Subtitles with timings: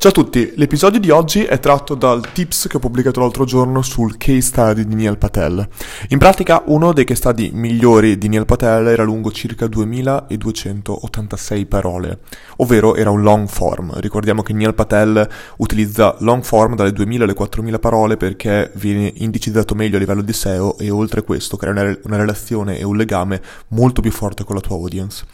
[0.00, 3.82] Ciao a tutti, l'episodio di oggi è tratto dal tips che ho pubblicato l'altro giorno
[3.82, 5.68] sul case study di Neil Patel.
[6.08, 12.20] In pratica uno dei case study migliori di Neil Patel era lungo circa 2286 parole,
[12.56, 13.92] ovvero era un long form.
[14.00, 15.28] Ricordiamo che Neil Patel
[15.58, 20.32] utilizza long form dalle 2000 alle 4000 parole perché viene indicizzato meglio a livello di
[20.32, 24.54] SEO e oltre questo crea una, una relazione e un legame molto più forte con
[24.54, 25.26] la tua audience.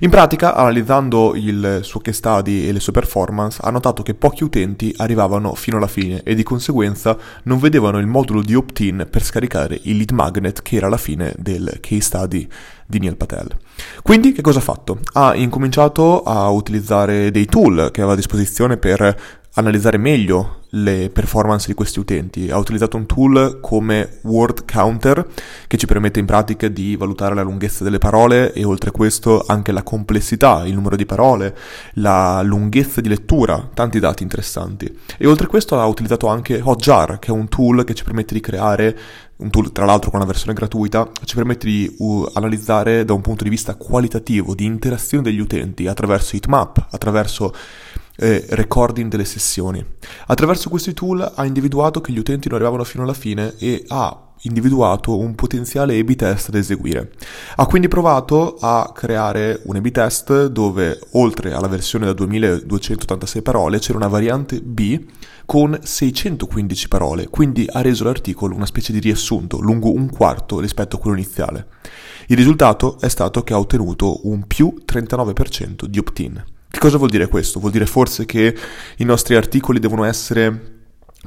[0.00, 4.14] In pratica, analizzando il suo case study e le sue performance, ha notato che che
[4.14, 9.06] pochi utenti arrivavano fino alla fine e di conseguenza non vedevano il modulo di opt-in
[9.08, 12.48] per scaricare il lead magnet che era la fine del case study
[12.90, 13.56] di Neil Patel.
[14.02, 14.98] Quindi che cosa ha fatto?
[15.14, 21.66] Ha incominciato a utilizzare dei tool che aveva a disposizione per analizzare meglio le performance
[21.66, 22.50] di questi utenti.
[22.50, 25.26] Ha utilizzato un tool come Word Counter
[25.66, 29.72] che ci permette in pratica di valutare la lunghezza delle parole e oltre questo anche
[29.72, 31.56] la complessità, il numero di parole,
[31.94, 34.98] la lunghezza di lettura, tanti dati interessanti.
[35.16, 38.40] E oltre questo ha utilizzato anche Hotjar che è un tool che ci permette di
[38.40, 38.96] creare
[39.40, 43.20] un tool tra l'altro con una versione gratuita, ci permette di uh, analizzare da un
[43.20, 47.54] punto di vista qualitativo, di interazione degli utenti attraverso heatmap, attraverso
[48.16, 49.84] eh, recording delle sessioni.
[50.26, 54.29] Attraverso questi tool ha individuato che gli utenti non arrivavano fino alla fine e ha
[54.42, 57.12] individuato un potenziale A-B test da eseguire.
[57.56, 63.78] Ha quindi provato a creare un A-B test dove oltre alla versione da 2286 parole
[63.78, 65.04] c'era una variante B
[65.44, 70.96] con 615 parole, quindi ha reso l'articolo una specie di riassunto lungo un quarto rispetto
[70.96, 71.66] a quello iniziale.
[72.28, 76.44] Il risultato è stato che ha ottenuto un più 39% di opt-in.
[76.70, 77.58] Che cosa vuol dire questo?
[77.58, 78.56] Vuol dire forse che
[78.98, 80.78] i nostri articoli devono essere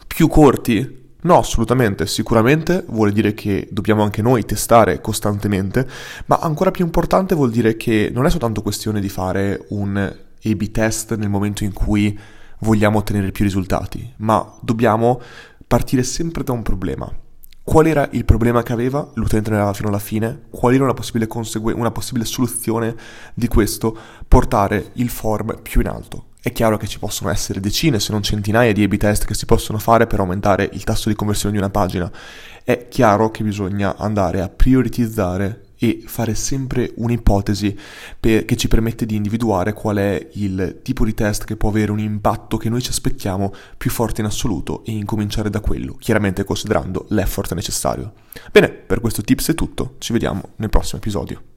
[0.08, 1.02] più corti?
[1.24, 5.88] No, assolutamente, sicuramente vuol dire che dobbiamo anche noi testare costantemente,
[6.26, 10.72] ma ancora più importante vuol dire che non è soltanto questione di fare un A-B
[10.72, 12.18] test nel momento in cui
[12.60, 15.22] vogliamo ottenere più risultati, ma dobbiamo
[15.66, 17.10] partire sempre da un problema.
[17.64, 19.10] Qual era il problema che aveva?
[19.14, 20.42] L'utente fino alla fine?
[20.50, 22.94] Qual era una possibile, conseguen- una possibile soluzione
[23.34, 23.98] di questo?
[24.28, 26.32] Portare il form più in alto.
[26.46, 29.46] È chiaro che ci possono essere decine, se non centinaia di A-B test che si
[29.46, 32.12] possono fare per aumentare il tasso di conversione di una pagina.
[32.66, 37.80] È chiaro che bisogna andare a prioritizzare e fare sempre un'ipotesi
[38.20, 41.94] per, che ci permette di individuare qual è il tipo di test che può avere
[41.94, 46.44] un impatto che noi ci aspettiamo più forte in assoluto e incominciare da quello, chiaramente
[46.44, 48.12] considerando l'effort necessario.
[48.52, 51.53] Bene, per questo tips è tutto, ci vediamo nel prossimo episodio.